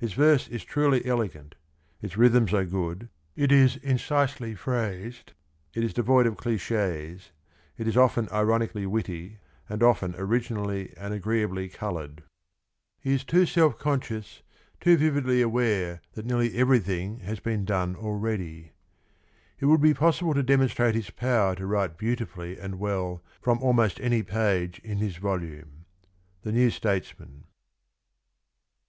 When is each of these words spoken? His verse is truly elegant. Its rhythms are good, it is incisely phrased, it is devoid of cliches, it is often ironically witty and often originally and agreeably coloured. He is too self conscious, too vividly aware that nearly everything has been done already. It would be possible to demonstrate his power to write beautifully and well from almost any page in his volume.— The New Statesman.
His 0.00 0.14
verse 0.14 0.48
is 0.48 0.64
truly 0.64 1.04
elegant. 1.06 1.54
Its 2.02 2.16
rhythms 2.16 2.52
are 2.52 2.64
good, 2.64 3.08
it 3.36 3.52
is 3.52 3.76
incisely 3.76 4.56
phrased, 4.56 5.32
it 5.74 5.84
is 5.84 5.94
devoid 5.94 6.26
of 6.26 6.36
cliches, 6.36 7.30
it 7.78 7.86
is 7.86 7.96
often 7.96 8.28
ironically 8.32 8.84
witty 8.84 9.38
and 9.68 9.80
often 9.80 10.12
originally 10.18 10.92
and 10.96 11.14
agreeably 11.14 11.68
coloured. 11.68 12.24
He 12.98 13.12
is 13.14 13.22
too 13.22 13.46
self 13.46 13.78
conscious, 13.78 14.42
too 14.80 14.96
vividly 14.96 15.40
aware 15.40 16.00
that 16.14 16.26
nearly 16.26 16.56
everything 16.56 17.20
has 17.20 17.38
been 17.38 17.64
done 17.64 17.94
already. 17.94 18.72
It 19.60 19.66
would 19.66 19.80
be 19.80 19.94
possible 19.94 20.34
to 20.34 20.42
demonstrate 20.42 20.96
his 20.96 21.10
power 21.10 21.54
to 21.54 21.64
write 21.64 21.96
beautifully 21.96 22.58
and 22.58 22.80
well 22.80 23.22
from 23.40 23.62
almost 23.62 24.00
any 24.00 24.24
page 24.24 24.80
in 24.80 24.98
his 24.98 25.18
volume.— 25.18 25.84
The 26.42 26.50
New 26.50 26.70
Statesman. 26.70 27.44